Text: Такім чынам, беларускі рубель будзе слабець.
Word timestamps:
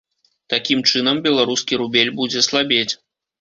Такім 0.53 0.79
чынам, 0.91 1.19
беларускі 1.27 1.79
рубель 1.83 2.11
будзе 2.23 2.45
слабець. 2.49 2.89